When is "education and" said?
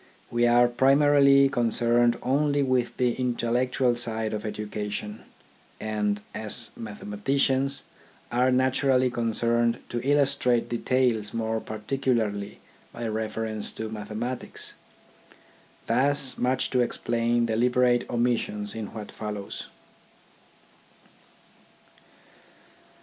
4.47-6.21